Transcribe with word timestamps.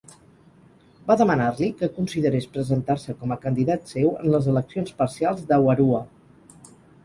Va 1.11 1.17
demanar-li 1.21 1.69
que 1.81 1.89
considerés 1.97 2.49
presentar-se 2.57 3.17
com 3.21 3.35
a 3.35 3.39
candidat 3.45 3.95
seu 3.95 4.11
en 4.17 4.33
les 4.37 4.51
eleccions 4.57 4.99
parcials 5.05 5.49
d'Awarua. 5.53 6.05